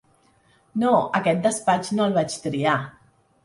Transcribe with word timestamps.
No, 0.83 0.93
aquest 1.21 1.45
despatx 1.45 1.95
no 1.99 2.07
el 2.11 2.19
vaig 2.19 2.41
triar. 2.49 2.77